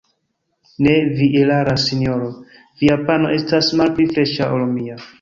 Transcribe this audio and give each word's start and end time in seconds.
Ne, 0.85 0.95
vi 1.19 1.27
eraras, 1.41 1.85
sinjoro: 1.91 2.31
via 2.83 2.99
pano 3.11 3.33
estas 3.39 3.73
malpli 3.83 4.13
freŝa, 4.17 4.53
ol 4.59 4.71
mia. 4.77 5.03